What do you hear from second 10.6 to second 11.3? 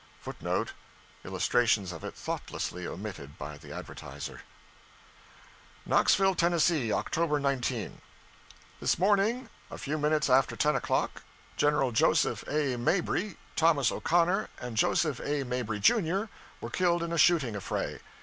o'clock,